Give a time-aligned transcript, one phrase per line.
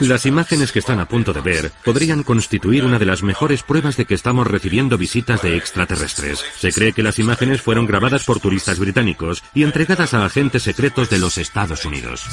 [0.00, 3.96] Las imágenes que están a punto de ver podrían constituir una de las mejores pruebas
[3.96, 6.44] de que estamos recibiendo visitas de extraterrestres.
[6.58, 11.10] Se cree que las imágenes fueron grabadas por turistas británicos y entregadas a agentes secretos
[11.10, 12.24] de los Estados Unidos.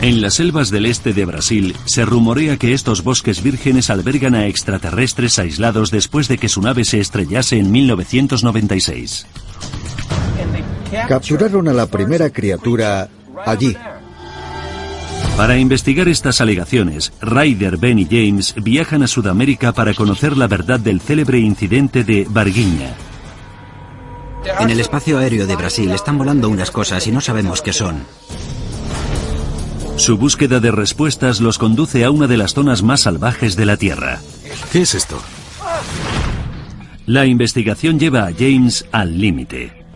[0.00, 4.46] En las selvas del este de Brasil se rumorea que estos bosques vírgenes albergan a
[4.46, 9.26] extraterrestres aislados después de que su nave se estrellase en 1996.
[11.08, 13.08] Capturaron a la primera criatura
[13.44, 13.76] allí.
[15.36, 20.80] Para investigar estas alegaciones, Ryder, Ben y James viajan a Sudamérica para conocer la verdad
[20.80, 22.94] del célebre incidente de Varginha.
[24.58, 28.02] En el espacio aéreo de Brasil están volando unas cosas y no sabemos qué son.
[29.96, 33.76] Su búsqueda de respuestas los conduce a una de las zonas más salvajes de la
[33.76, 34.20] Tierra.
[34.72, 35.20] ¿Qué es esto?
[37.06, 39.87] La investigación lleva a James al límite.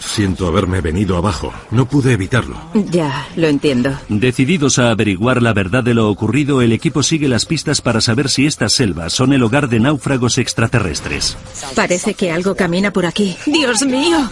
[0.00, 1.52] Siento haberme venido abajo.
[1.70, 2.56] No pude evitarlo.
[2.74, 3.96] Ya, lo entiendo.
[4.08, 8.28] Decididos a averiguar la verdad de lo ocurrido, el equipo sigue las pistas para saber
[8.28, 11.36] si estas selvas son el hogar de náufragos extraterrestres.
[11.74, 13.36] Parece que algo camina por aquí.
[13.46, 14.30] ¡Dios mío!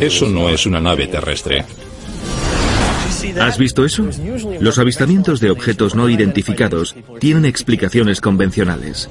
[0.00, 1.64] Eso no es una nave terrestre.
[3.40, 4.04] ¿Has visto eso?
[4.60, 9.08] Los avistamientos de objetos no identificados tienen explicaciones convencionales.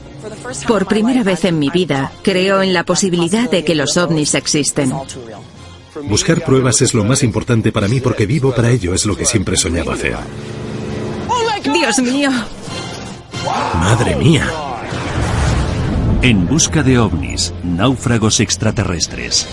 [0.68, 4.94] Por primera vez en mi vida, creo en la posibilidad de que los ovnis existen.
[6.04, 9.26] Buscar pruebas es lo más importante para mí porque vivo para ello, es lo que
[9.26, 10.16] siempre soñaba hacer.
[11.74, 12.30] ¡Dios mío!
[13.76, 14.48] ¡Madre mía!
[16.22, 19.48] En busca de ovnis, náufragos extraterrestres.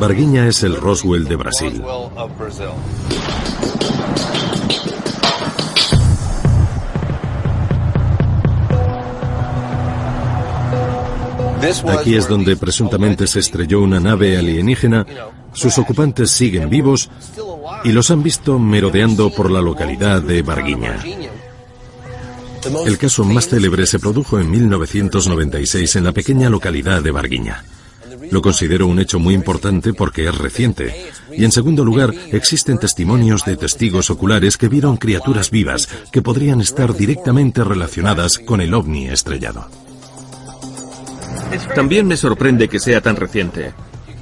[0.00, 1.82] Varginha es el Roswell de Brasil.
[11.88, 15.04] Aquí es donde presuntamente se estrelló una nave alienígena.
[15.52, 17.10] Sus ocupantes siguen vivos
[17.84, 20.98] y los han visto merodeando por la localidad de Varginha.
[22.86, 27.62] El caso más célebre se produjo en 1996 en la pequeña localidad de Varginha.
[28.30, 31.10] Lo considero un hecho muy importante porque es reciente.
[31.32, 36.60] Y en segundo lugar, existen testimonios de testigos oculares que vieron criaturas vivas que podrían
[36.60, 39.68] estar directamente relacionadas con el ovni estrellado.
[41.74, 43.72] También me sorprende que sea tan reciente.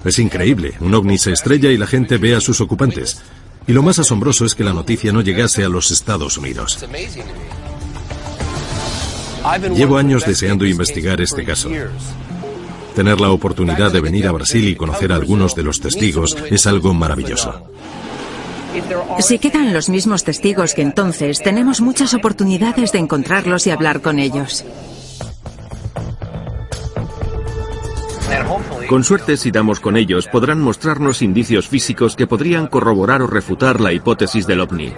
[0.05, 3.23] Es increíble, un ovni se estrella y la gente ve a sus ocupantes.
[3.67, 6.85] Y lo más asombroso es que la noticia no llegase a los Estados Unidos.
[9.75, 11.69] Llevo años deseando investigar este caso.
[12.95, 16.67] Tener la oportunidad de venir a Brasil y conocer a algunos de los testigos es
[16.67, 17.67] algo maravilloso.
[19.21, 24.19] Si quedan los mismos testigos que entonces, tenemos muchas oportunidades de encontrarlos y hablar con
[24.19, 24.65] ellos.
[28.89, 33.81] Con suerte, si damos con ellos, podrán mostrarnos indicios físicos que podrían corroborar o refutar
[33.81, 34.93] la hipótesis del ovni.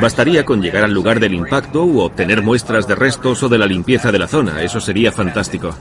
[0.00, 3.66] Bastaría con llegar al lugar del impacto u obtener muestras de restos o de la
[3.66, 4.62] limpieza de la zona.
[4.62, 5.74] Eso sería fantástico.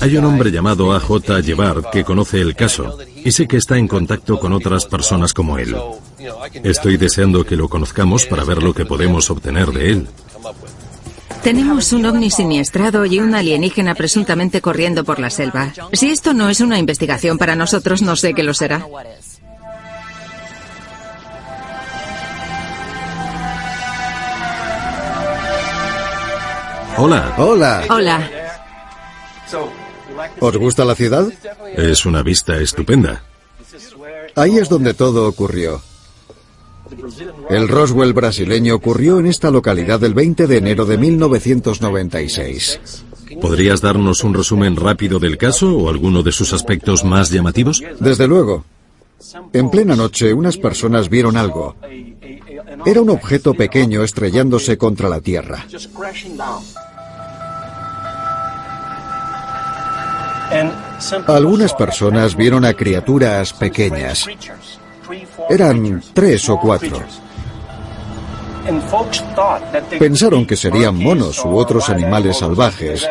[0.00, 3.88] Hay un hombre llamado AJ Llevar que conoce el caso y sé que está en
[3.88, 5.74] contacto con otras personas como él.
[6.62, 10.08] Estoy deseando que lo conozcamos para ver lo que podemos obtener de él.
[11.42, 15.72] Tenemos un ovni siniestrado y un alienígena presuntamente corriendo por la selva.
[15.92, 18.86] Si esto no es una investigación para nosotros, no sé qué lo será.
[26.98, 27.34] Hola.
[27.38, 27.84] Hola.
[27.88, 28.39] Hola.
[30.40, 31.28] ¿Os gusta la ciudad?
[31.76, 33.22] Es una vista estupenda.
[34.36, 35.82] Ahí es donde todo ocurrió.
[37.48, 43.04] El Roswell brasileño ocurrió en esta localidad el 20 de enero de 1996.
[43.40, 47.82] ¿Podrías darnos un resumen rápido del caso o alguno de sus aspectos más llamativos?
[48.00, 48.64] Desde luego.
[49.52, 51.76] En plena noche unas personas vieron algo.
[52.84, 55.66] Era un objeto pequeño estrellándose contra la Tierra.
[61.26, 64.26] Algunas personas vieron a criaturas pequeñas.
[65.48, 66.98] Eran tres o cuatro.
[69.98, 73.08] Pensaron que serían monos u otros animales salvajes.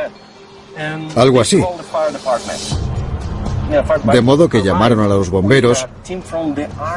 [1.16, 1.62] Algo así.
[4.12, 5.88] De modo que llamaron a los bomberos,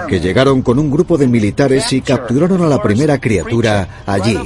[0.08, 4.38] que llegaron con un grupo de militares y capturaron a la primera criatura allí.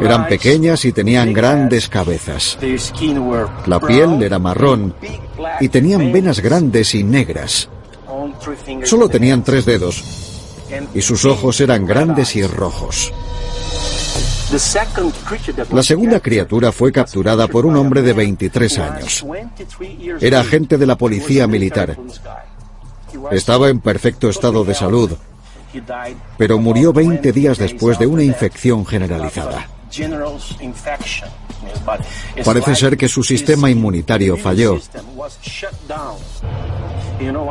[0.00, 2.58] Eran pequeñas y tenían grandes cabezas.
[3.66, 4.94] La piel era marrón
[5.60, 7.68] y tenían venas grandes y negras.
[8.84, 10.02] Solo tenían tres dedos
[10.94, 13.12] y sus ojos eran grandes y rojos.
[15.72, 19.26] La segunda criatura fue capturada por un hombre de 23 años.
[20.20, 21.96] Era agente de la policía militar.
[23.32, 25.12] Estaba en perfecto estado de salud,
[26.36, 29.68] pero murió 20 días después de una infección generalizada.
[32.44, 34.78] Parece ser que su sistema inmunitario falló.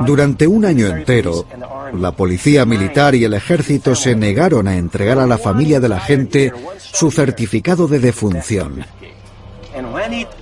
[0.06, 1.46] Durante un año entero,
[1.94, 6.00] la policía militar y el ejército se negaron a entregar a la familia de la
[6.00, 8.86] gente su certificado de defunción.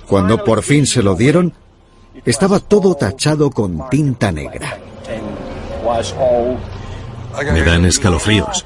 [0.06, 1.52] Cuando por fin se lo dieron,
[2.24, 4.78] estaba todo tachado con tinta negra.
[7.52, 8.64] Me dan escalofríos.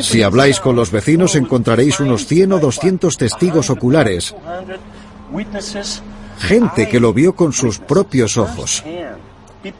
[0.00, 4.34] Si habláis con los vecinos encontraréis unos 100 o 200 testigos oculares.
[6.38, 8.84] Gente que lo vio con sus propios ojos.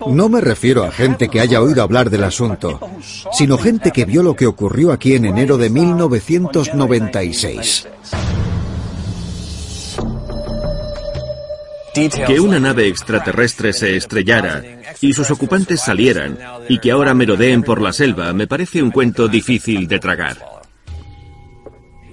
[0.09, 2.81] No me refiero a gente que haya oído hablar del asunto,
[3.33, 7.87] sino gente que vio lo que ocurrió aquí en enero de 1996.
[12.27, 14.63] Que una nave extraterrestre se estrellara
[15.01, 16.39] y sus ocupantes salieran
[16.69, 20.37] y que ahora merodeen por la selva me parece un cuento difícil de tragar.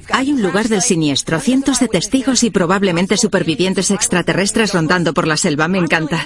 [0.09, 5.38] Hay un lugar del siniestro, cientos de testigos y probablemente supervivientes extraterrestres rondando por la
[5.38, 5.68] selva.
[5.68, 6.25] Me encanta.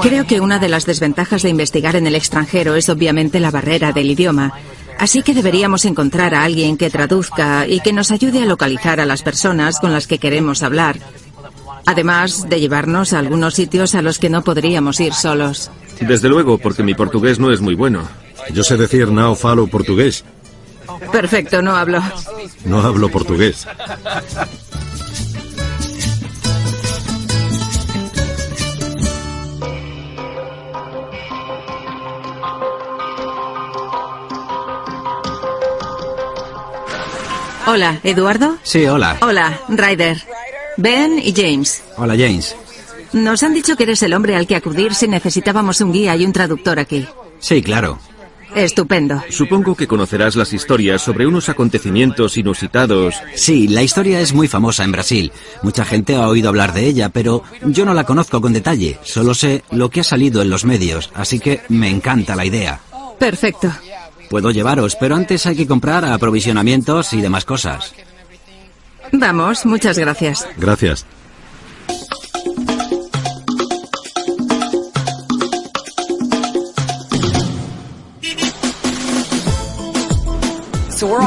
[0.00, 3.92] Creo que una de las desventajas de investigar en el extranjero es obviamente la barrera
[3.92, 4.52] del idioma.
[4.98, 9.06] Así que deberíamos encontrar a alguien que traduzca y que nos ayude a localizar a
[9.06, 10.98] las personas con las que queremos hablar.
[11.86, 15.70] Además de llevarnos a algunos sitios a los que no podríamos ir solos.
[16.00, 18.08] Desde luego, porque mi portugués no es muy bueno.
[18.52, 20.24] Yo sé decir no falo portugués.
[21.12, 22.02] Perfecto, no hablo.
[22.64, 23.66] No hablo portugués.
[37.70, 38.56] Hola, ¿Eduardo?
[38.62, 39.18] Sí, hola.
[39.20, 40.22] Hola, Ryder.
[40.78, 41.82] Ben y James.
[41.98, 42.56] Hola, James.
[43.12, 46.24] Nos han dicho que eres el hombre al que acudir si necesitábamos un guía y
[46.24, 47.06] un traductor aquí.
[47.40, 47.98] Sí, claro.
[48.54, 49.22] Estupendo.
[49.28, 53.16] Supongo que conocerás las historias sobre unos acontecimientos inusitados.
[53.34, 55.30] Sí, la historia es muy famosa en Brasil.
[55.62, 58.98] Mucha gente ha oído hablar de ella, pero yo no la conozco con detalle.
[59.02, 62.80] Solo sé lo que ha salido en los medios, así que me encanta la idea.
[63.18, 63.70] Perfecto.
[64.28, 67.94] Puedo llevaros, pero antes hay que comprar aprovisionamientos y demás cosas.
[69.12, 70.46] Vamos, muchas gracias.
[70.56, 71.06] Gracias.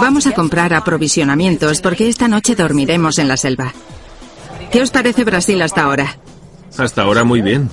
[0.01, 3.73] Vamos a comprar aprovisionamientos porque esta noche dormiremos en la selva.
[4.71, 6.17] ¿Qué os parece Brasil hasta ahora?
[6.77, 7.69] Hasta ahora muy bien.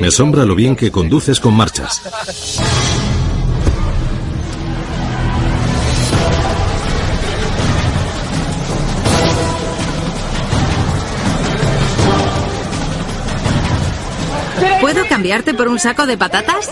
[0.00, 2.02] Me asombra lo bien que conduces con marchas.
[15.26, 16.70] Cambiarte por un saco de patatas?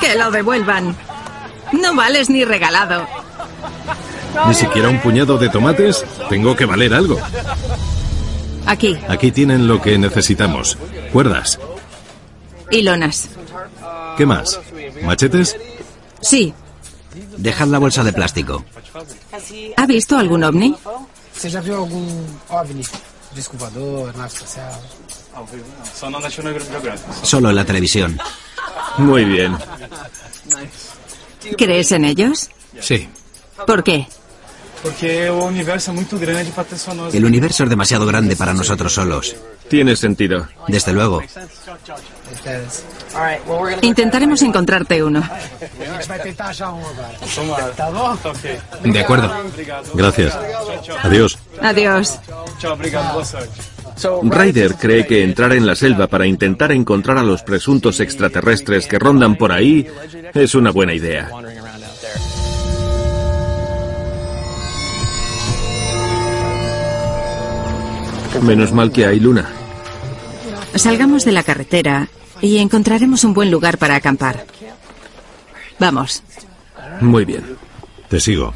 [0.00, 0.96] Que lo devuelvan.
[1.70, 3.06] No vales ni regalado.
[4.48, 6.04] Ni siquiera un puñado de tomates.
[6.28, 7.16] Tengo que valer algo.
[8.66, 8.98] Aquí.
[9.08, 10.76] Aquí tienen lo que necesitamos.
[11.12, 11.60] Cuerdas.
[12.72, 13.28] Y lonas.
[14.16, 14.60] ¿Qué más?
[15.04, 15.56] ¿Machetes?
[16.20, 16.52] Sí.
[17.36, 18.64] Dejad la bolsa de plástico.
[19.76, 20.74] ¿Ha visto algún ovni?
[27.22, 28.18] Solo en la televisión.
[28.98, 29.56] Muy bien.
[31.56, 32.50] ¿Crees en ellos?
[32.80, 33.08] Sí.
[33.66, 34.06] ¿Por qué?
[34.82, 35.26] Porque.
[37.12, 39.36] El universo es demasiado grande para nosotros solos.
[39.70, 40.48] Tiene sentido.
[40.66, 41.22] Desde luego.
[43.82, 45.22] Intentaremos encontrarte uno.
[48.82, 49.32] De acuerdo.
[49.94, 50.36] Gracias.
[51.04, 51.38] Adiós.
[51.62, 52.18] Adiós.
[54.22, 58.98] Ryder cree que entrar en la selva para intentar encontrar a los presuntos extraterrestres que
[58.98, 59.86] rondan por ahí
[60.34, 61.30] es una buena idea.
[68.42, 69.59] Menos mal que hay luna.
[70.74, 72.08] Salgamos de la carretera
[72.40, 74.46] y encontraremos un buen lugar para acampar.
[75.78, 76.22] Vamos.
[77.00, 77.56] Muy bien.
[78.08, 78.54] Te sigo.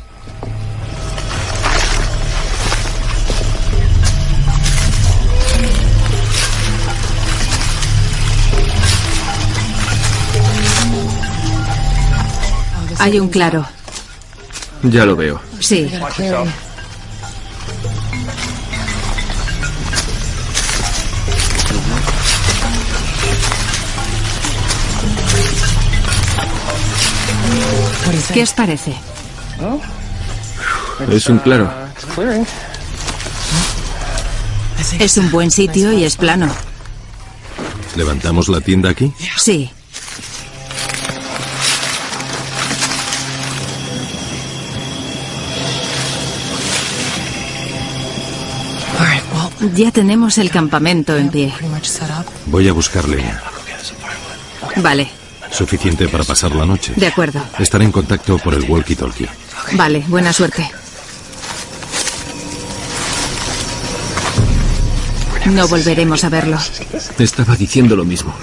[12.99, 13.67] Hay un claro.
[14.83, 15.41] Ya lo veo.
[15.61, 15.91] Sí.
[28.33, 28.95] ¿Qué os parece?
[31.11, 31.71] Es un claro.
[34.99, 36.49] Es un buen sitio y es plano.
[37.97, 39.13] ¿Levantamos la tienda aquí?
[39.37, 39.71] Sí.
[49.75, 51.53] Ya tenemos el campamento en pie.
[52.47, 53.43] Voy a buscar leña.
[54.77, 55.09] Vale,
[55.51, 56.93] Suficiente para pasar la noche.
[56.97, 57.41] de acuerdo.
[57.59, 59.29] Estaré en contacto por el walkie-talkie.
[59.73, 60.71] Vale, buena suerte.
[65.47, 66.59] No volveremos a verlo.
[67.19, 68.35] Estaba diciendo lo mismo.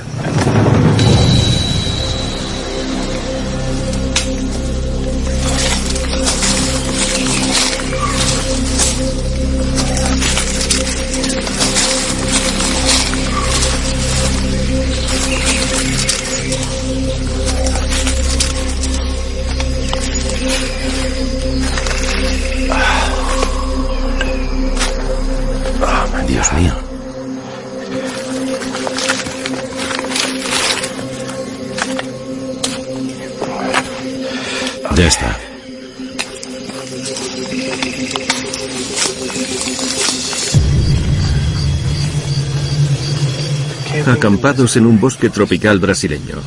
[44.44, 46.38] En un bosque tropical brasileño.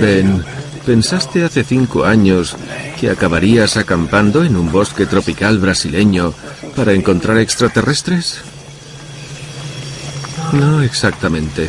[0.00, 0.44] Ben,
[0.86, 2.56] ¿pensaste hace cinco años
[2.98, 6.32] que acabarías acampando en un bosque tropical brasileño
[6.76, 8.38] para encontrar extraterrestres?
[10.52, 11.68] No exactamente.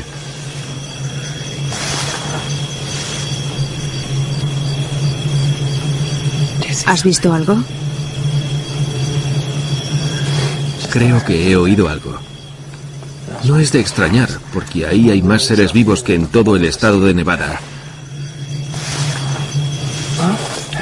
[6.85, 7.57] ¿Has visto algo?
[10.91, 12.36] Creo que he oído algo.
[13.43, 17.01] No es de extrañar, porque ahí hay más seres vivos que en todo el estado
[17.01, 17.59] de Nevada.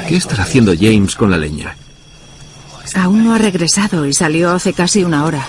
[0.08, 1.76] ¿Qué estará haciendo James con la leña?
[2.94, 5.48] Aún no ha regresado y salió hace casi una hora.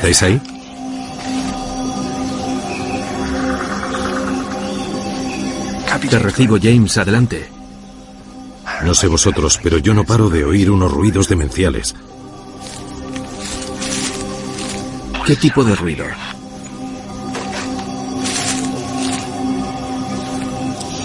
[0.00, 0.40] ¿Estáis ahí?
[6.10, 7.48] Te recibo, James, adelante.
[8.82, 11.94] No sé vosotros, pero yo no paro de oír unos ruidos demenciales.
[15.24, 16.04] ¿Qué tipo de ruido?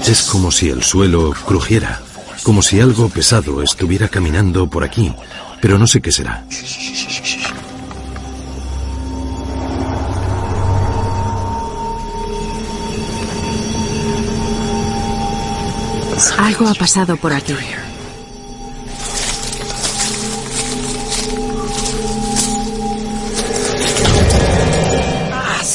[0.08, 2.02] Es como si el suelo crujiera,
[2.42, 5.14] como si algo pesado estuviera caminando por aquí,
[5.62, 6.46] pero no sé qué será.
[16.38, 17.56] Algo ha pasado por aquí.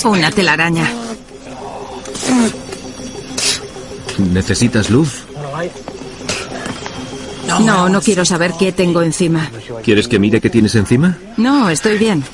[0.04, 0.90] Una telaraña.
[4.32, 5.24] ¿Necesitas luz?
[7.60, 9.50] No, no quiero saber qué tengo encima.
[9.82, 11.18] ¿Quieres que mire qué tienes encima?
[11.36, 12.24] No, estoy bien.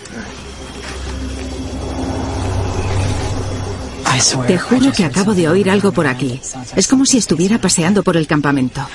[4.47, 6.41] Te juro que acabo de oír algo por aquí.
[6.75, 8.87] Es como si estuviera paseando por el campamento.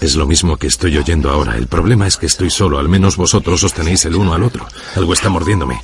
[0.00, 1.56] Es lo mismo que estoy oyendo ahora.
[1.56, 2.78] El problema es que estoy solo.
[2.78, 4.66] Al menos vosotros os tenéis el uno al otro.
[4.96, 5.80] Algo está mordiéndome.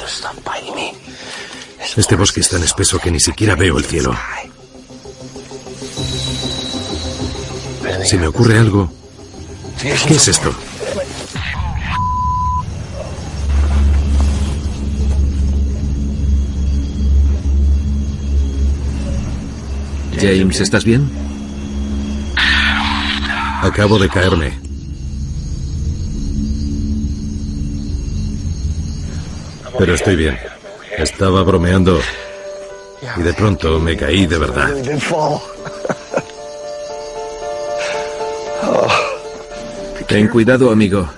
[1.97, 4.15] Este bosque es tan espeso que ni siquiera veo el cielo.
[8.05, 8.93] Si me ocurre algo...
[9.81, 10.53] ¿Qué es esto?
[20.21, 21.09] James, ¿estás bien?
[23.63, 24.59] Acabo de caerme.
[29.79, 30.39] Pero estoy bien.
[30.97, 32.01] Estaba bromeando
[33.17, 34.71] y de pronto me caí de verdad.
[40.09, 41.09] Ten cuidado, amigo.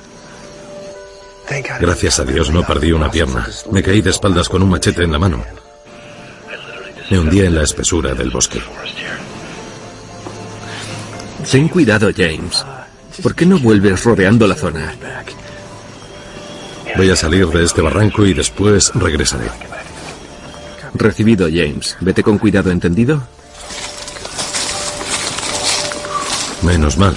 [1.81, 3.49] Gracias a Dios no perdí una pierna.
[3.71, 5.43] Me caí de espaldas con un machete en la mano.
[7.11, 8.61] Me hundí en la espesura del bosque.
[11.51, 12.65] Ten cuidado, James.
[13.23, 14.95] ¿Por qué no vuelves rodeando la zona?
[16.97, 19.51] Voy a salir de este barranco y después regresaré.
[20.95, 21.97] Recibido, James.
[22.01, 23.23] Vete con cuidado, ¿entendido?
[26.63, 27.17] Menos mal.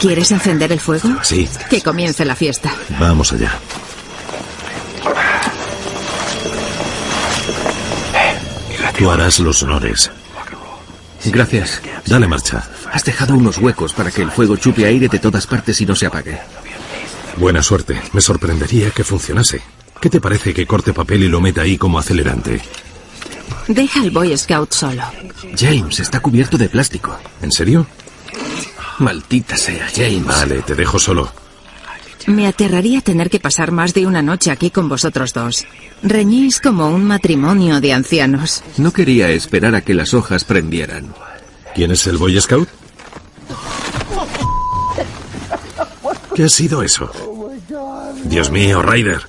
[0.00, 1.08] ¿Quieres encender el fuego?
[1.22, 1.48] Sí.
[1.68, 2.72] Que comience la fiesta.
[2.98, 3.58] Vamos allá.
[8.96, 10.10] Tú harás los honores.
[11.24, 11.80] Gracias.
[12.06, 12.68] Dale marcha.
[12.92, 15.94] Has dejado unos huecos para que el fuego chupe aire de todas partes y no
[15.94, 16.38] se apague.
[17.36, 18.00] Buena suerte.
[18.12, 19.62] Me sorprendería que funcionase.
[20.00, 22.60] ¿Qué te parece que corte papel y lo meta ahí como acelerante?
[23.66, 25.02] Deja al Boy Scout solo.
[25.56, 27.16] James, está cubierto de plástico.
[27.42, 27.86] ¿En serio?
[28.98, 30.24] Maldita sea, James.
[30.26, 31.30] Vale, te dejo solo.
[32.26, 35.64] Me aterraría tener que pasar más de una noche aquí con vosotros dos.
[36.02, 38.62] Reñís como un matrimonio de ancianos.
[38.76, 41.14] No quería esperar a que las hojas prendieran.
[41.74, 42.68] ¿Quién es el Boy Scout?
[46.34, 47.10] ¿Qué ha sido eso?
[48.24, 49.22] Dios mío, Ryder.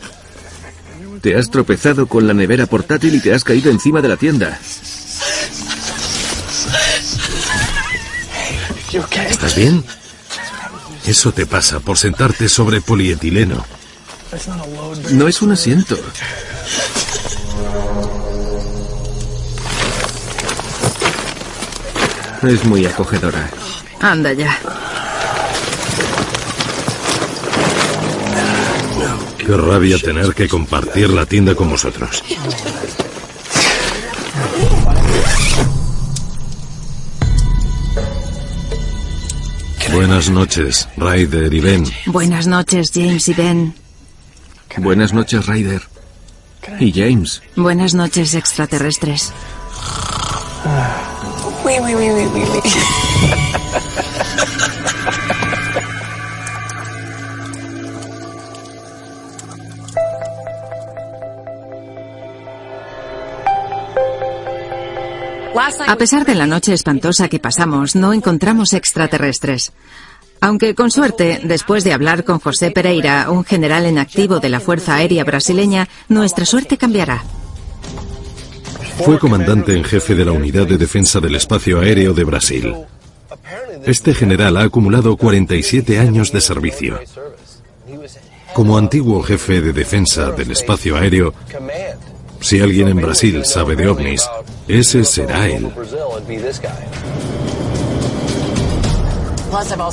[1.21, 4.59] Te has tropezado con la nevera portátil y te has caído encima de la tienda.
[9.49, 9.83] ¿Estás bien?
[11.07, 13.65] Eso te pasa por sentarte sobre polietileno.
[15.11, 15.97] No es un asiento.
[22.43, 23.49] Es muy acogedora.
[23.99, 24.55] Anda ya.
[29.39, 32.23] Qué rabia tener que compartir la tienda con vosotros.
[39.91, 41.83] Buenas noches, Ryder y Ben.
[42.05, 43.73] Buenas noches, James y Ben.
[44.77, 45.81] Buenas noches, Ryder.
[46.79, 47.41] Y James.
[47.55, 49.33] Buenas noches, extraterrestres.
[65.87, 69.71] A pesar de la noche espantosa que pasamos, no encontramos extraterrestres.
[70.41, 74.59] Aunque con suerte, después de hablar con José Pereira, un general en activo de la
[74.59, 77.23] Fuerza Aérea Brasileña, nuestra suerte cambiará.
[79.03, 82.75] Fue comandante en jefe de la Unidad de Defensa del Espacio Aéreo de Brasil.
[83.85, 86.99] Este general ha acumulado 47 años de servicio.
[88.53, 91.33] Como antiguo jefe de defensa del espacio aéreo,
[92.41, 94.27] si alguien en Brasil sabe de ovnis,
[94.69, 95.67] ese será él.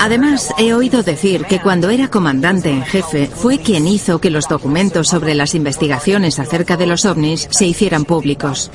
[0.01, 4.49] Además, he oído decir que cuando era comandante en jefe fue quien hizo que los
[4.49, 8.71] documentos sobre las investigaciones acerca de los ovnis se hicieran públicos.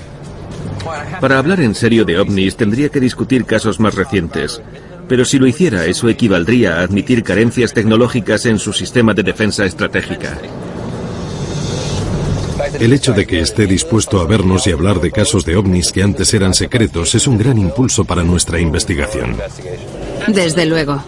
[1.19, 4.59] Para hablar en serio de ovnis tendría que discutir casos más recientes.
[5.07, 9.65] Pero si lo hiciera, eso equivaldría a admitir carencias tecnológicas en su sistema de defensa
[9.65, 10.37] estratégica.
[12.79, 16.03] El hecho de que esté dispuesto a vernos y hablar de casos de ovnis que
[16.03, 19.37] antes eran secretos es un gran impulso para nuestra investigación.
[20.27, 21.03] Desde luego.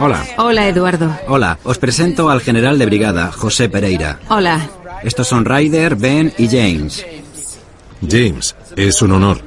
[0.00, 0.24] Hola.
[0.36, 1.18] Hola, Eduardo.
[1.26, 4.20] Hola, os presento al general de brigada, José Pereira.
[4.28, 4.68] Hola.
[5.02, 7.04] Estos son Ryder, Ben y James.
[8.08, 9.42] James, es un honor.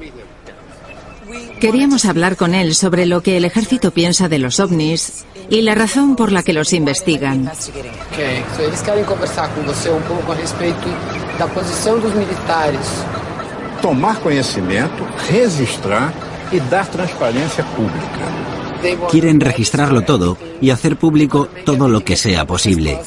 [1.62, 5.76] Queríamos hablar con él sobre lo que el ejército piensa de los ovnis y la
[5.76, 7.52] razón por la que los investigan.
[8.60, 10.88] Eles querem conversar com você um pouco a respeito
[11.38, 13.06] da posição dos militares.
[13.80, 16.12] Tomar conhecimento, registrar
[16.52, 18.42] e dar transparência pública.
[19.12, 23.00] Quieren registrarlo todo y hacer público todo lo que sea posible.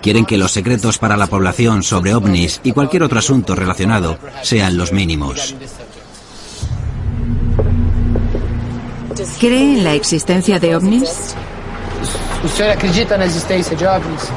[0.00, 4.76] Quieren que los secretos para la población sobre ovnis y cualquier otro asunto relacionado sean
[4.76, 5.56] los mínimos.
[9.38, 11.34] ¿Cree en la existencia de ovnis?
[12.44, 14.32] O senhor acredita na existência de OVNIs?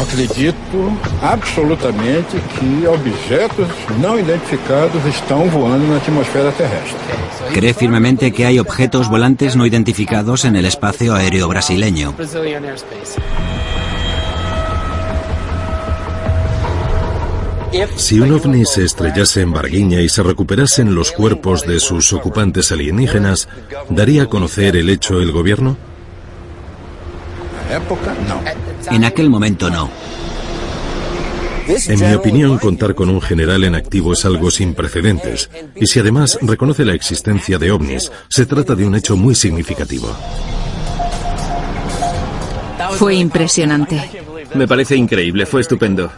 [0.00, 0.90] Acredito
[1.22, 3.68] absolutamente que objetos
[4.00, 6.98] não identificados estão voando na atmosfera terrestre.
[7.54, 12.14] Cree firmemente que hay objetos volantes no identificados en el espacio aéreo brasileño.
[17.96, 22.70] Si un ovni se estrellase en Varguiña y se recuperasen los cuerpos de sus ocupantes
[22.72, 23.48] alienígenas,
[23.88, 25.76] ¿daría a conocer el hecho el gobierno?
[27.70, 28.42] Época, não.
[28.94, 29.88] En aquel momento no.
[31.66, 35.48] En mi opinión, contar con un general en activo es algo sin precedentes.
[35.76, 40.14] Y si además reconoce la existencia de ovnis, se trata de un hecho muy significativo.
[42.98, 44.02] Fue impresionante.
[44.54, 46.10] Me parece increíble, fue estupendo.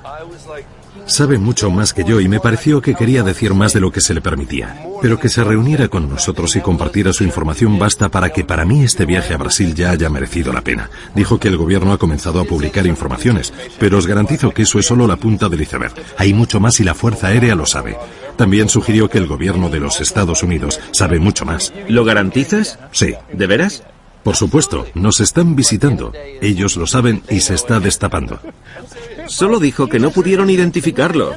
[1.07, 4.01] Sabe mucho más que yo y me pareció que quería decir más de lo que
[4.01, 4.87] se le permitía.
[5.03, 8.83] Pero que se reuniera con nosotros y compartiera su información basta para que para mí
[8.83, 10.90] este viaje a Brasil ya haya merecido la pena.
[11.14, 14.87] Dijo que el gobierno ha comenzado a publicar informaciones, pero os garantizo que eso es
[14.87, 15.95] solo la punta del iceberg.
[16.17, 17.97] Hay mucho más y la Fuerza Aérea lo sabe.
[18.37, 21.73] También sugirió que el gobierno de los Estados Unidos sabe mucho más.
[21.88, 22.79] ¿Lo garantizas?
[22.93, 23.85] Sí, ¿De veras?
[24.25, 26.11] por supuesto, nos están visitando.
[26.40, 28.40] Ellos lo saben y se está destapando.
[29.27, 31.35] Solo dijo que no pudieron identificarlo.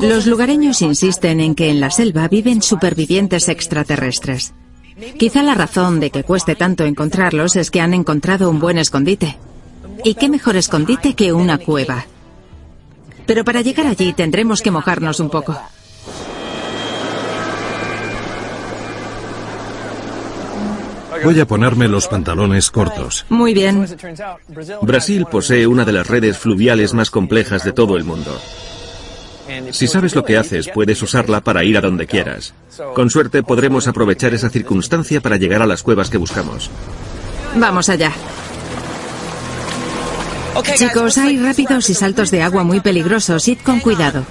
[0.00, 4.52] Los lugareños insisten en que en la selva viven supervivientes extraterrestres.
[5.18, 9.38] Quizá la razón de que cueste tanto encontrarlos es que han encontrado un buen escondite.
[10.04, 12.06] ¿Y qué mejor escondite que una cueva?
[13.26, 15.58] Pero para llegar allí tendremos que mojarnos un poco.
[21.26, 23.26] Voy a ponerme los pantalones cortos.
[23.30, 23.84] Muy bien.
[24.82, 28.30] Brasil posee una de las redes fluviales más complejas de todo el mundo.
[29.72, 32.54] Si sabes lo que haces, puedes usarla para ir a donde quieras.
[32.94, 36.70] Con suerte podremos aprovechar esa circunstancia para llegar a las cuevas que buscamos.
[37.56, 38.12] Vamos allá.
[40.76, 43.48] Chicos, hay rápidos y saltos de agua muy peligrosos.
[43.48, 44.24] Id con cuidado.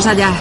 [0.00, 0.32] Vamos allá.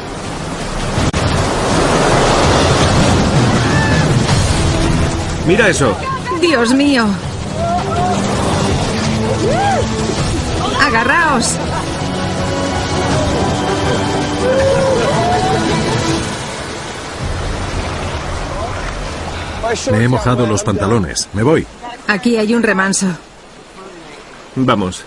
[5.46, 5.94] Mira eso.
[6.40, 7.06] Dios mío.
[10.82, 11.58] Agarraos.
[19.92, 21.28] Me he mojado los pantalones.
[21.34, 21.68] Me voy.
[22.08, 23.08] Aquí hay un remanso.
[24.56, 25.04] Vamos.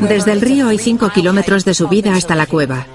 [0.00, 2.86] Desde el río hay 5 kilómetros de subida hasta la cueva.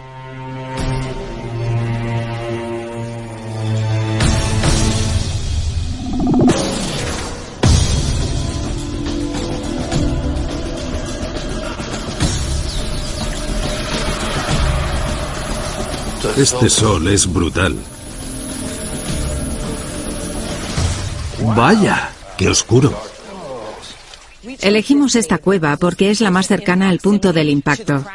[16.37, 17.75] Este sol es brutal.
[21.55, 22.09] Vaya.
[22.37, 23.10] ¡Qué oscuro!
[24.61, 28.05] Elegimos esta cueva porque es la más cercana al punto del impacto.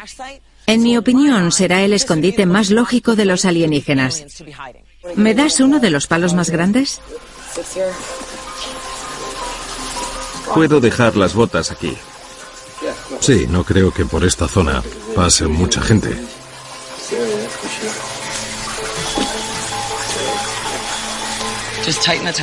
[0.66, 4.24] En mi opinión, será el escondite más lógico de los alienígenas.
[5.14, 7.00] ¿Me das uno de los palos más grandes?
[10.54, 11.96] Puedo dejar las botas aquí.
[13.20, 14.82] Sí, no creo que por esta zona
[15.14, 16.16] pase mucha gente.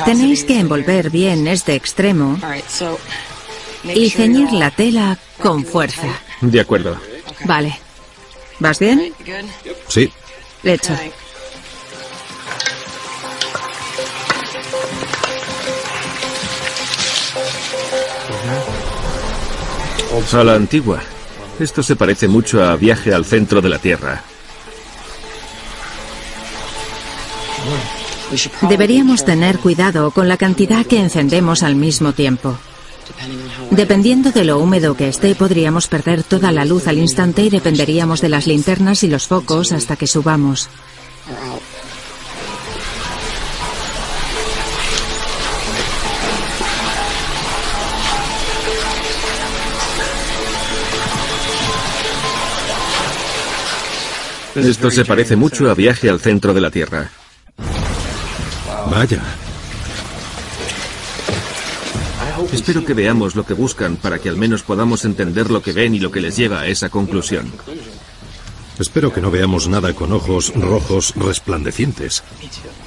[0.04, 2.38] Tenéis que envolver bien este extremo
[3.84, 6.08] y ceñir la tela con fuerza.
[6.40, 6.96] De acuerdo.
[7.44, 7.78] Vale.
[8.58, 9.12] ¿Vas bien?
[9.88, 10.10] Sí,
[10.62, 10.94] Le echo.
[20.32, 21.00] A la antigua.
[21.60, 24.22] Esto se parece mucho a viaje al centro de la Tierra.
[28.68, 32.58] Deberíamos tener cuidado con la cantidad que encendemos al mismo tiempo.
[33.70, 38.20] Dependiendo de lo húmedo que esté, podríamos perder toda la luz al instante y dependeríamos
[38.20, 40.68] de las linternas y los focos hasta que subamos.
[54.54, 57.10] Esto se parece mucho a viaje al centro de la Tierra.
[58.88, 59.20] Vaya.
[62.54, 65.92] Espero que veamos lo que buscan para que al menos podamos entender lo que ven
[65.96, 67.52] y lo que les lleva a esa conclusión.
[68.78, 72.22] Espero que no veamos nada con ojos rojos resplandecientes.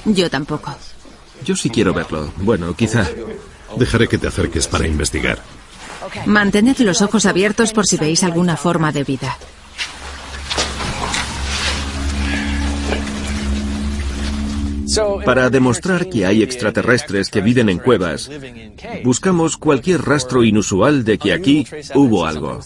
[0.06, 0.74] Yo tampoco.
[1.44, 2.32] Yo sí quiero verlo.
[2.38, 3.06] Bueno, quizá.
[3.76, 5.38] Dejaré que te acerques para investigar.
[6.24, 9.36] Mantened los ojos abiertos por si veis alguna forma de vida.
[15.24, 18.30] Para demostrar que hay extraterrestres que viven en cuevas,
[19.04, 22.60] buscamos cualquier rastro inusual de que aquí hubo algo.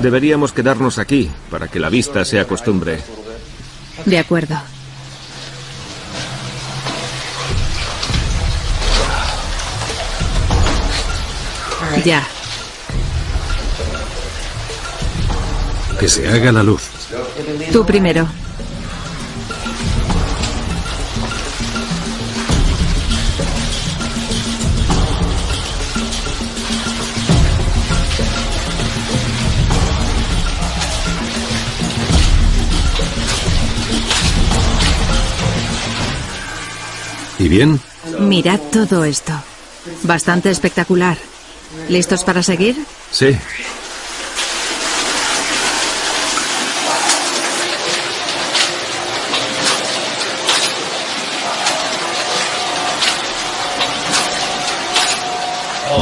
[0.00, 2.98] Deberíamos quedarnos aquí para que la vista se acostumbre.
[4.04, 4.56] De acuerdo.
[12.04, 12.26] Ya.
[16.00, 16.90] Que se haga la luz.
[17.72, 18.26] Tú primero.
[37.44, 37.78] ¿Y bien?
[38.20, 39.34] Mirad todo esto.
[40.04, 41.18] Bastante espectacular.
[41.90, 42.74] ¿Listos para seguir?
[43.10, 43.36] Sí.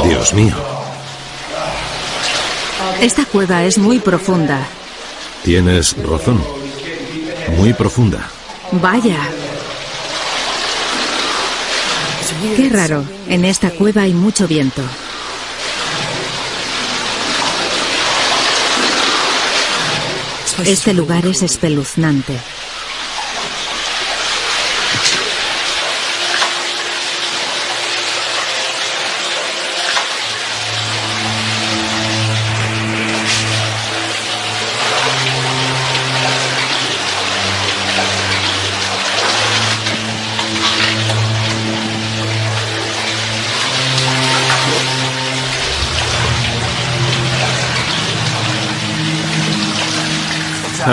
[0.05, 0.55] Dios mío.
[3.01, 4.65] Esta cueva es muy profunda.
[5.43, 6.41] Tienes razón.
[7.57, 8.29] Muy profunda.
[8.71, 9.19] Vaya.
[12.55, 13.05] Qué raro.
[13.29, 14.81] En esta cueva hay mucho viento.
[20.65, 22.37] Este lugar es espeluznante.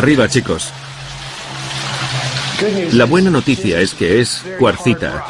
[0.01, 0.71] Arriba, chicos.
[2.93, 5.27] La buena noticia es que es cuarcita.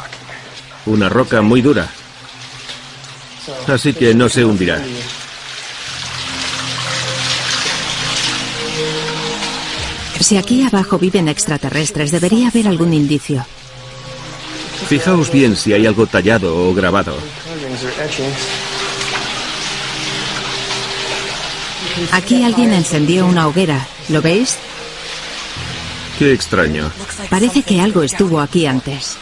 [0.85, 1.89] Una roca muy dura.
[3.67, 4.81] Así que no se hundirá.
[10.21, 13.45] Si aquí abajo viven extraterrestres, debería haber algún indicio.
[14.87, 17.17] Fijaos bien si hay algo tallado o grabado.
[22.11, 23.87] Aquí alguien encendió una hoguera.
[24.09, 24.57] ¿Lo veis?
[26.17, 26.91] Qué extraño.
[27.29, 29.17] Parece que algo estuvo aquí antes.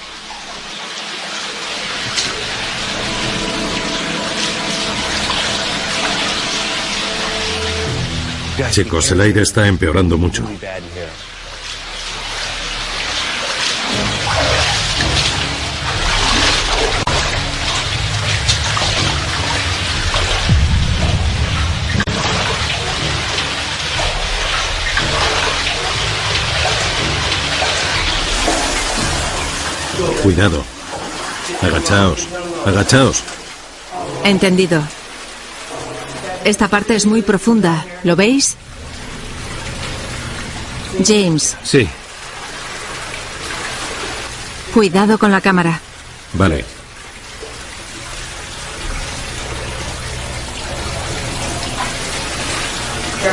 [8.72, 10.44] Chicos, el aire está empeorando mucho.
[30.30, 30.64] Cuidado.
[31.60, 32.28] Agachaos.
[32.64, 33.24] Agachaos.
[34.24, 34.80] Entendido.
[36.46, 37.84] Esta parte es muy profunda.
[38.04, 38.56] ¿Lo veis?
[41.04, 41.90] James, Sí.
[44.72, 45.82] cuidado con la cámara.
[46.34, 46.64] Vale.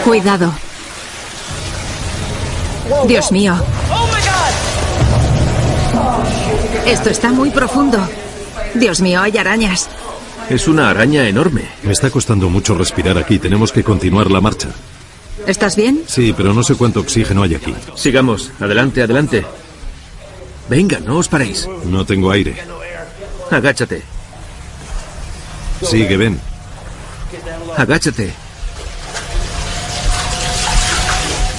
[0.03, 0.51] Cuidado.
[3.07, 3.55] Dios mío.
[6.87, 7.99] Esto está muy profundo.
[8.75, 9.89] Dios mío, hay arañas.
[10.49, 11.63] Es una araña enorme.
[11.83, 13.39] Me está costando mucho respirar aquí.
[13.41, 14.69] Tenemos que continuar la marcha.
[15.47, 16.03] ¿Estás bien?
[16.07, 17.75] Sí, pero no sé cuánto oxígeno hay aquí.
[17.97, 18.53] Sigamos.
[18.61, 19.45] Adelante, adelante.
[20.69, 21.69] Venga, no os paréis.
[21.85, 22.57] No tengo aire.
[23.51, 24.03] Agáchate.
[25.83, 26.41] Sigue, ven.
[27.77, 28.46] Agáchate.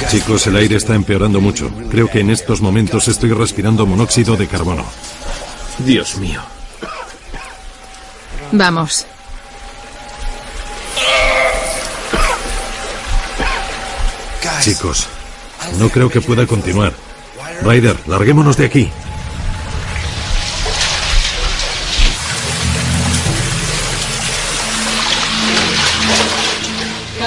[0.09, 1.69] Chicos, el aire está empeorando mucho.
[1.91, 4.85] Creo que en estos momentos estoy respirando monóxido de carbono.
[5.79, 6.41] Dios mío.
[8.53, 9.05] Vamos.
[14.61, 15.07] Chicos,
[15.77, 16.93] no creo que pueda continuar.
[17.61, 18.89] Ryder, larguémonos de aquí.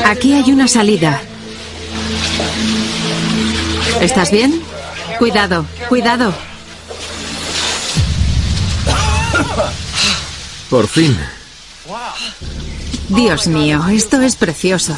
[0.06, 1.20] Aquí hay una salida.
[4.00, 4.62] ¿Estás bien?
[5.18, 6.32] Cuidado, cuidado.
[10.70, 11.18] Por fin.
[13.08, 14.96] Dios mío, esto es precioso.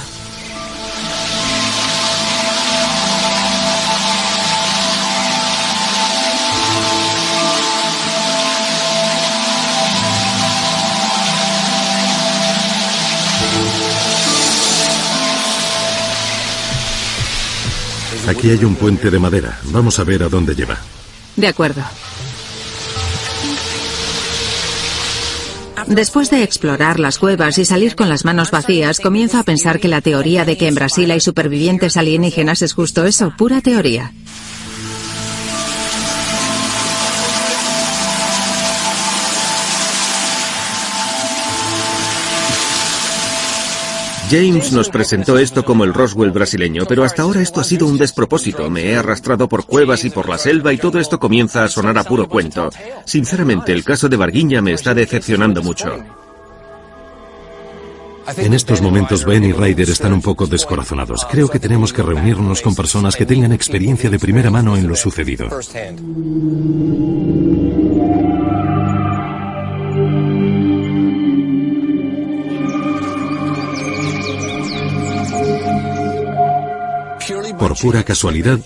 [18.32, 19.58] Aquí hay un puente de madera.
[19.64, 20.78] Vamos a ver a dónde lleva.
[21.36, 21.82] De acuerdo.
[25.86, 29.88] Después de explorar las cuevas y salir con las manos vacías, comienzo a pensar que
[29.88, 34.12] la teoría de que en Brasil hay supervivientes alienígenas es justo eso, pura teoría.
[44.32, 47.98] James nos presentó esto como el Roswell brasileño, pero hasta ahora esto ha sido un
[47.98, 48.70] despropósito.
[48.70, 51.98] Me he arrastrado por cuevas y por la selva y todo esto comienza a sonar
[51.98, 52.70] a puro cuento.
[53.04, 56.02] Sinceramente, el caso de Varguiña me está decepcionando mucho.
[58.38, 61.26] En estos momentos Ben y Ryder están un poco descorazonados.
[61.30, 64.96] Creo que tenemos que reunirnos con personas que tengan experiencia de primera mano en lo
[64.96, 65.50] sucedido.
[77.72, 78.60] Por pura casualidad,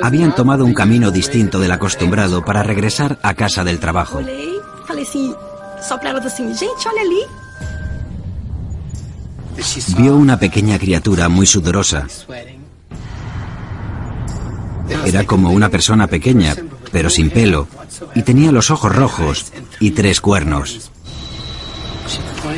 [0.02, 4.22] Habían tomado un camino distinto del acostumbrado para regresar a casa del trabajo.
[9.98, 12.08] Vio una pequeña criatura muy sudorosa.
[15.06, 16.56] Era como una persona pequeña,
[16.92, 17.68] pero sin pelo,
[18.16, 20.89] y tenía los ojos rojos y tres cuernos.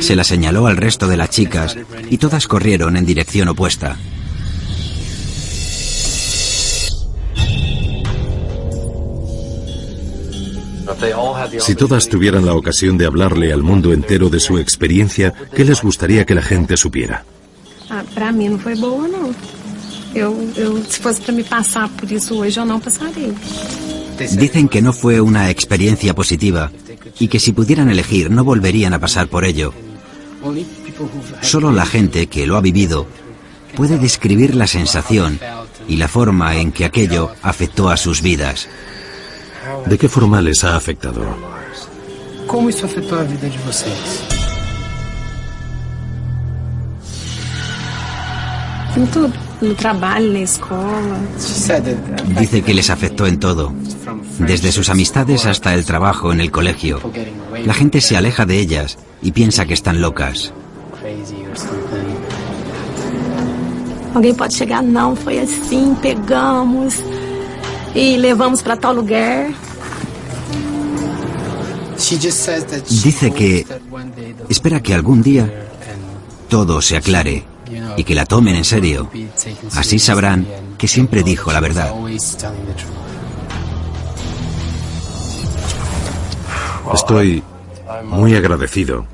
[0.00, 1.76] Se la señaló al resto de las chicas
[2.10, 3.96] y todas corrieron en dirección opuesta.
[11.58, 15.82] Si todas tuvieran la ocasión de hablarle al mundo entero de su experiencia, ¿qué les
[15.82, 17.24] gustaría que la gente supiera?
[17.90, 19.34] Ah, pra mim não foi boa, não.
[20.14, 23.34] Eu, eu, se fosse pra me passar por isso hoje, eu não passarei.
[24.18, 26.70] Dicen que no fue una experiencia positiva
[27.18, 29.72] y que si pudieran elegir no volverían a pasar por ello.
[31.40, 33.06] Solo la gente que lo ha vivido
[33.74, 35.40] puede describir la sensación
[35.88, 38.68] y la forma en que aquello afectó a sus vidas.
[39.86, 41.22] ¿De qué forma les ha afectado?
[42.46, 44.22] Como isso afetou a vida de vocês?
[48.96, 49.51] Em tudo.
[49.62, 51.20] No trabalho, na escola.
[51.38, 53.72] She said that Dice que les afectó en todo,
[54.40, 57.00] desde sus amistades hasta el trabajo en el colegio.
[57.64, 60.52] La gente se aleja de ellas y piensa que están locas.
[64.14, 66.96] Alguém pode chegar, não, foi assim, pegamos
[67.94, 69.48] e levamos pra tal lugar.
[72.88, 73.64] Dice que
[74.48, 75.68] espera que algún día
[76.48, 77.51] todo se aclare
[77.96, 79.10] y que la tomen en serio.
[79.74, 80.46] Así sabrán
[80.78, 81.92] que siempre dijo la verdad.
[86.92, 87.42] Estoy
[88.04, 89.06] muy agradecido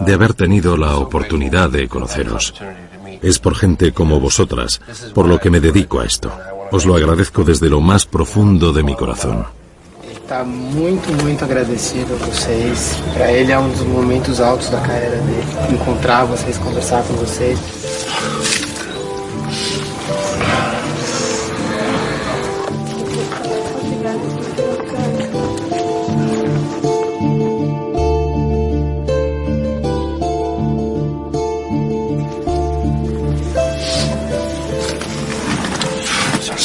[0.00, 2.54] de haber tenido la oportunidad de conoceros.
[3.22, 4.80] Es por gente como vosotras
[5.14, 6.30] por lo que me dedico a esto.
[6.70, 9.46] Os lo agradezco desde lo más profundo de mi corazón.
[10.28, 12.96] Tá muito, muito agradecido a vocês.
[13.14, 15.46] Pra ele é um dos momentos altos da carreira dele.
[15.70, 17.56] Encontrar vocês, conversar com vocês.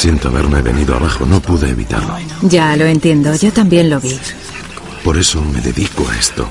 [0.02, 2.18] Siento haberme venido abajo, no pude evitarlo.
[2.42, 4.18] Ya lo entiendo, yo también lo vi.
[5.04, 6.48] Por eso me dedico a esto.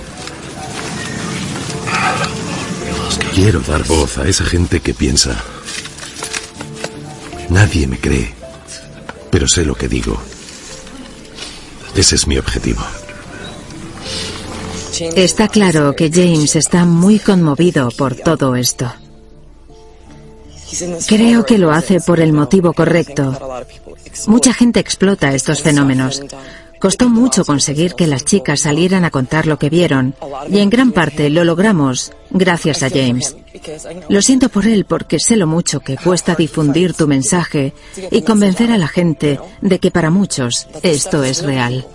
[3.36, 5.36] Quiero dar voz a esa gente que piensa.
[7.50, 8.34] Nadie me cree,
[9.30, 10.18] pero sé lo que digo.
[11.94, 12.82] Ese es mi objetivo.
[15.18, 18.94] Está claro que James está muy conmovido por todo esto.
[21.08, 23.38] Creo que lo hace por el motivo correcto.
[24.28, 26.22] Mucha gente explota estos fenómenos.
[26.80, 30.16] Costó mucho conseguir que las chicas salieran a contar lo que vieron,
[30.50, 33.36] y en gran parte lo logramos gracias a James.
[34.10, 37.74] Lo siento por él porque sé lo mucho que cuesta difundir tu mensaje
[38.10, 41.86] y convencer a la gente de que para muchos esto es real.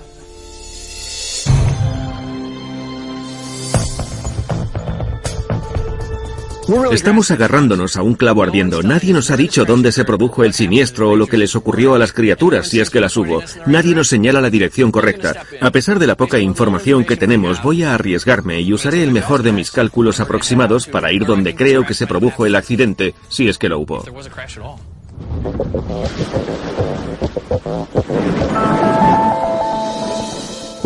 [6.90, 8.82] Estamos agarrándonos a un clavo ardiendo.
[8.82, 11.98] Nadie nos ha dicho dónde se produjo el siniestro o lo que les ocurrió a
[11.98, 13.42] las criaturas, si es que las hubo.
[13.66, 15.34] Nadie nos señala la dirección correcta.
[15.60, 19.42] A pesar de la poca información que tenemos, voy a arriesgarme y usaré el mejor
[19.42, 23.58] de mis cálculos aproximados para ir donde creo que se produjo el accidente, si es
[23.58, 24.04] que lo hubo.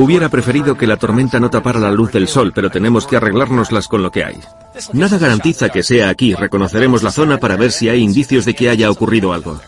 [0.00, 3.86] Hubiera preferido que la tormenta no tapara la luz del sol, pero tenemos que arreglárnoslas
[3.86, 4.40] con lo que hay.
[4.94, 6.34] Nada garantiza que sea aquí.
[6.34, 9.60] Reconoceremos la zona para ver si hay indicios de que haya ocurrido algo.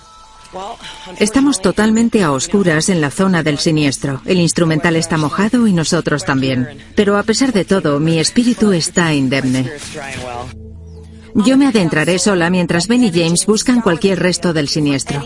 [1.18, 4.22] Estamos totalmente a oscuras en la zona del siniestro.
[4.24, 6.78] El instrumental está mojado y nosotros también.
[6.96, 9.70] Pero a pesar de todo, mi espíritu está indemne.
[11.34, 15.22] Yo me adentraré sola mientras Ben y James buscan cualquier resto del siniestro.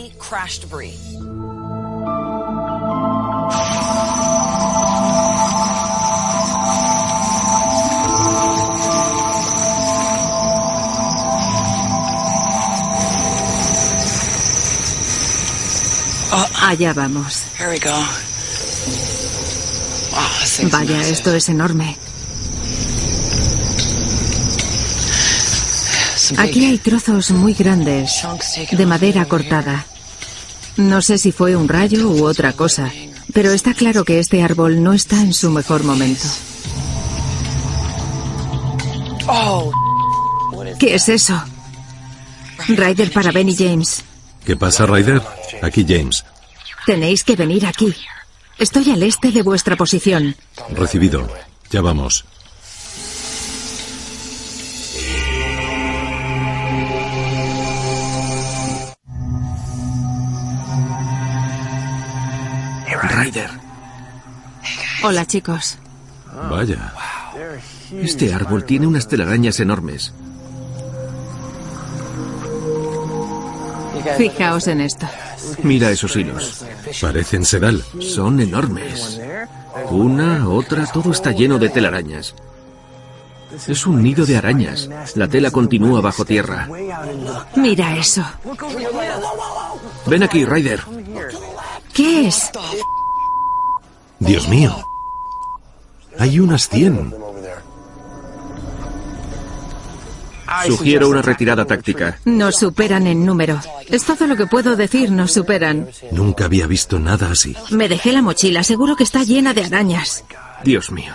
[16.67, 17.45] Allá vamos.
[20.73, 21.97] Vaya, esto es enorme.
[26.39, 28.27] Aquí hay trozos muy grandes
[28.73, 29.87] de madera cortada.
[30.77, 32.91] No sé si fue un rayo u otra cosa,
[33.33, 36.27] pero está claro que este árbol no está en su mejor momento.
[40.81, 41.41] ¿Qué es eso?
[42.67, 44.03] Ryder para Benny James.
[44.45, 45.23] ¿Qué pasa, Ryder?
[45.63, 46.25] Aquí James.
[46.87, 47.93] Tenéis que venir aquí.
[48.59, 50.37] Estoy al este de vuestra posición.
[50.71, 51.29] Recibido.
[51.69, 52.25] Ya vamos.
[63.11, 63.51] Ryder.
[65.03, 65.79] Hola, chicos.
[66.51, 66.93] Vaya.
[68.01, 70.15] Este árbol tiene unas telarañas enormes.
[74.17, 75.09] Fijaos en esto.
[75.63, 76.65] Mira esos hilos.
[77.01, 77.85] Parecen sedal.
[78.01, 79.21] Son enormes.
[79.91, 82.35] Una, otra, todo está lleno de telarañas.
[83.67, 84.89] Es un nido de arañas.
[85.15, 86.69] La tela continúa bajo tierra.
[87.55, 88.25] Mira eso.
[90.07, 90.81] Ven aquí, Ryder.
[91.93, 92.51] ¿Qué es?
[94.19, 94.77] Dios mío.
[96.19, 97.15] Hay unas cien.
[100.67, 102.19] Sugiero una retirada táctica.
[102.25, 103.61] Nos superan en número.
[103.89, 105.89] Es todo lo que puedo decir, nos superan.
[106.13, 107.55] Nunca había visto nada así.
[107.71, 110.25] Me dejé la mochila, seguro que está llena de arañas.
[110.65, 111.15] Dios mío.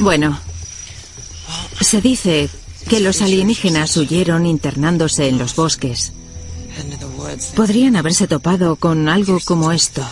[0.00, 0.38] Bueno,
[1.80, 2.48] se dice
[2.88, 6.12] que los alienígenas huyeron internándose en los bosques.
[7.54, 10.06] Podrían haberse topado con algo como esto.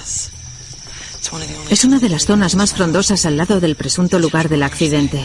[1.71, 5.25] Es una de las zonas más frondosas al lado del presunto lugar del accidente.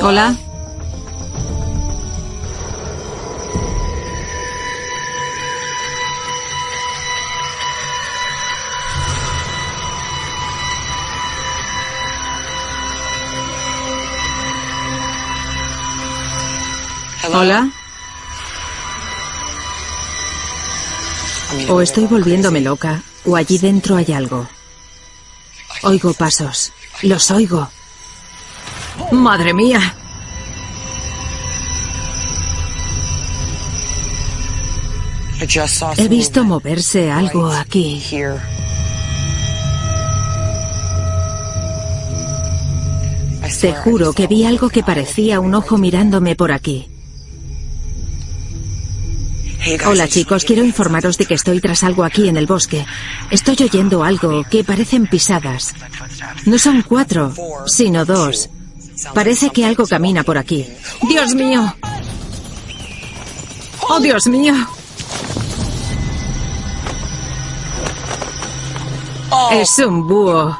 [0.00, 0.36] Hola.
[17.38, 17.68] Hola.
[21.68, 24.48] O estoy volviéndome loca, o allí dentro hay algo.
[25.82, 26.72] Oigo pasos.
[27.02, 27.68] Los oigo.
[29.12, 29.94] ¡Madre mía!
[35.98, 38.02] He visto moverse algo aquí.
[43.60, 46.95] Te juro que vi algo que parecía un ojo mirándome por aquí.
[49.86, 52.86] Hola chicos, quiero informaros de que estoy tras algo aquí en el bosque.
[53.30, 55.74] Estoy oyendo algo que parecen pisadas.
[56.44, 57.34] No son cuatro,
[57.66, 58.48] sino dos.
[59.12, 60.66] Parece que algo camina por aquí.
[61.08, 61.74] ¡Dios mío!
[63.88, 64.54] ¡Oh, Dios mío!
[69.52, 70.56] Es un búho.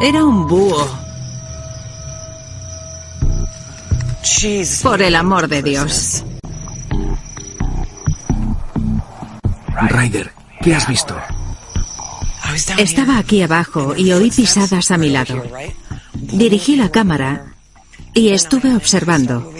[0.00, 1.03] Era un búho.
[4.82, 6.24] Por el amor de Dios.
[9.90, 11.14] Ryder, ¿qué has visto?
[12.78, 15.42] Estaba aquí abajo y oí pisadas a mi lado.
[16.14, 17.54] Dirigí la cámara
[18.14, 19.52] y estuve observando.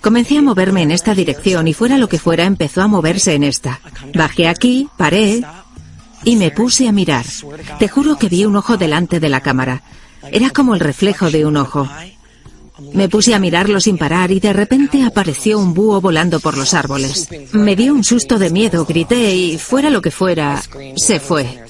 [0.00, 3.44] Comencé a moverme en esta dirección y fuera lo que fuera empezó a moverse en
[3.44, 3.80] esta.
[4.12, 5.44] Bajé aquí, paré
[6.24, 7.26] y me puse a mirar.
[7.78, 9.82] Te juro que vi un ojo delante de la cámara.
[10.32, 11.88] Era como el reflejo de un ojo.
[12.92, 16.74] Me puse a mirarlo sin parar y de repente apareció un búho volando por los
[16.74, 17.28] árboles.
[17.52, 20.60] Me dio un susto de miedo, grité y fuera lo que fuera,
[20.96, 21.60] se fue.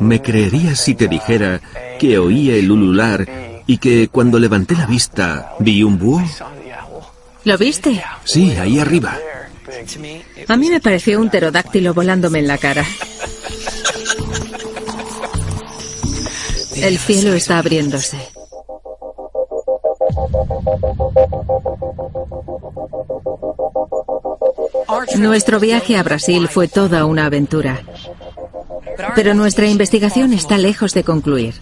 [0.00, 1.60] ¿Me creerías si te dijera
[1.98, 3.26] que oí el ulular
[3.66, 6.24] y que cuando levanté la vista vi un búho?
[7.44, 8.02] ¿Lo viste?
[8.24, 9.16] Sí, ahí arriba.
[10.48, 12.84] A mí me pareció un pterodáctilo volándome en la cara.
[16.76, 18.18] El cielo está abriéndose.
[25.16, 27.82] Nuestro viaje a Brasil fue toda una aventura.
[29.14, 31.54] Pero nuestra investigación está lejos de concluir.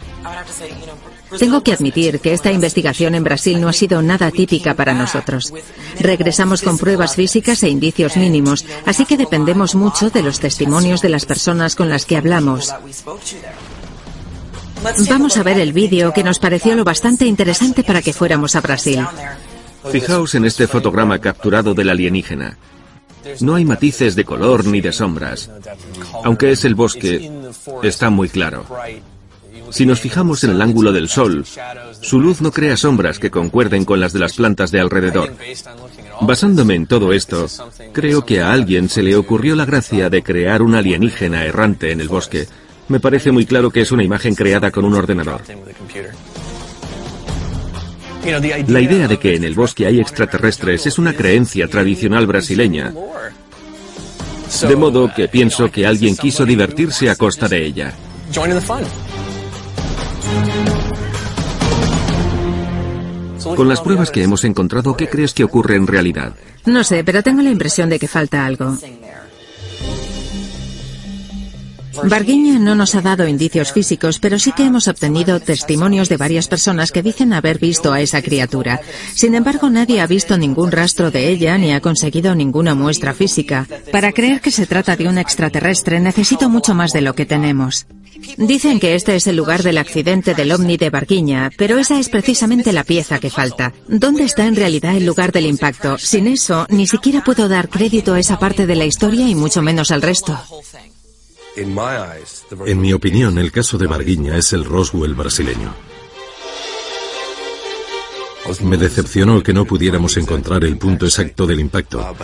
[1.39, 5.53] Tengo que admitir que esta investigación en Brasil no ha sido nada típica para nosotros.
[5.99, 11.09] Regresamos con pruebas físicas e indicios mínimos, así que dependemos mucho de los testimonios de
[11.09, 12.73] las personas con las que hablamos.
[15.09, 18.61] Vamos a ver el vídeo que nos pareció lo bastante interesante para que fuéramos a
[18.61, 19.05] Brasil.
[19.91, 22.57] Fijaos en este fotograma capturado del alienígena.
[23.41, 25.51] No hay matices de color ni de sombras.
[26.25, 27.31] Aunque es el bosque,
[27.83, 28.65] está muy claro.
[29.71, 31.45] Si nos fijamos en el ángulo del sol,
[32.01, 35.35] su luz no crea sombras que concuerden con las de las plantas de alrededor.
[36.21, 37.47] Basándome en todo esto,
[37.93, 42.01] creo que a alguien se le ocurrió la gracia de crear un alienígena errante en
[42.01, 42.47] el bosque.
[42.89, 45.43] Me parece muy claro que es una imagen creada con un ordenador.
[48.69, 52.93] La idea de que en el bosque hay extraterrestres es una creencia tradicional brasileña.
[54.69, 57.93] De modo que pienso que alguien quiso divertirse a costa de ella.
[63.55, 66.35] Con las pruebas que hemos encontrado, ¿qué crees que ocurre en realidad?
[66.65, 68.77] No sé, pero tengo la impresión de que falta algo.
[72.05, 76.49] Barguiña no nos ha dado indicios físicos, pero sí que hemos obtenido testimonios de varias
[76.49, 78.81] personas que dicen haber visto a esa criatura.
[79.15, 83.67] Sin embargo, nadie ha visto ningún rastro de ella ni ha conseguido ninguna muestra física.
[83.93, 87.87] Para creer que se trata de un extraterrestre necesito mucho más de lo que tenemos.
[88.37, 92.09] Dicen que este es el lugar del accidente del ovni de Barguiña, pero esa es
[92.09, 93.73] precisamente la pieza que falta.
[93.89, 95.99] ¿Dónde está en realidad el lugar del impacto?
[95.99, 99.63] Sin eso, ni siquiera puedo dar crédito a esa parte de la historia y mucho
[99.63, 100.39] menos al resto.
[102.67, 105.75] En mi opinión, el caso de Barguiña es el Roswell brasileño.
[108.63, 112.15] Me decepcionó que no pudiéramos encontrar el punto exacto del impacto.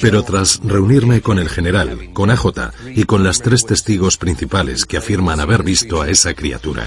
[0.00, 4.98] Pero tras reunirme con el general, con AJ y con las tres testigos principales que
[4.98, 6.86] afirman haber visto a esa criatura,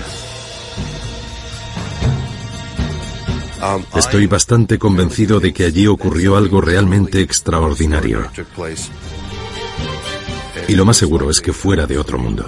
[3.96, 8.30] estoy bastante convencido de que allí ocurrió algo realmente extraordinario.
[10.68, 12.46] Y lo más seguro es que fuera de otro mundo.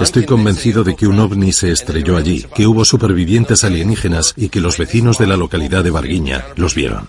[0.00, 4.60] Estoy convencido de que un ovni se estrelló allí, que hubo supervivientes alienígenas y que
[4.60, 7.08] los vecinos de la localidad de Barguiña los vieron.